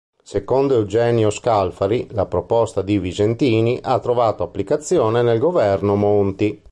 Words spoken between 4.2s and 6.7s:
applicazione nel governo Monti.